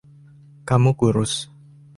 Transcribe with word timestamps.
Kamu 0.67 0.91
kurus. 0.99 1.33